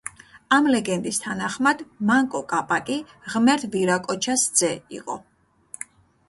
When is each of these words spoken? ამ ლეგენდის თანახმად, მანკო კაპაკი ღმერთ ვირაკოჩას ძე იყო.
ამ 0.55 0.67
ლეგენდის 0.75 1.19
თანახმად, 1.25 1.83
მანკო 2.11 2.41
კაპაკი 2.53 2.97
ღმერთ 3.35 3.67
ვირაკოჩას 3.77 4.47
ძე 4.63 4.73
იყო. 4.99 5.21